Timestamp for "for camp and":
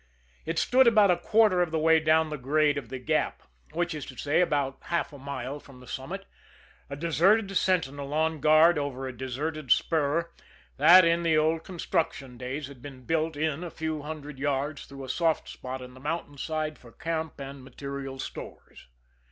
16.79-17.63